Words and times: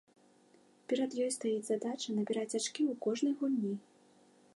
Перад 0.93 1.11
ёй 1.25 1.29
стаіць 1.35 1.67
задача 1.67 2.15
набіраць 2.19 2.47
ачкі 2.47 2.61
ў 2.61 2.93
кожнай 3.07 3.33
гульні. 3.43 3.75